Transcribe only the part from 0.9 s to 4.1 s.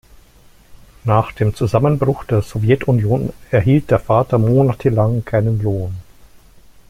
Nach dem Zusammenbruch der Sowjetunion erhielt der